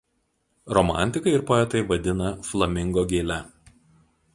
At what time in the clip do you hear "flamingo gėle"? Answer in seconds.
2.51-3.41